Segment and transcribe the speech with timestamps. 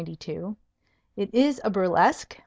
[1.15, 2.39] "It is a burlesque."